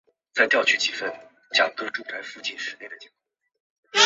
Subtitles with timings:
[0.33, 0.95] 麓川思氏的
[2.57, 3.11] 势力范围。